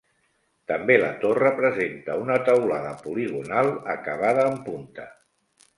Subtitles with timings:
[0.71, 5.11] També la torre presenta una teulada poligonal acabada en punta.